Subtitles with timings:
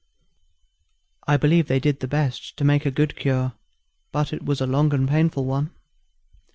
[1.27, 3.53] I believe they did the best to make a good cure,
[4.11, 5.69] but it was a long and painful one.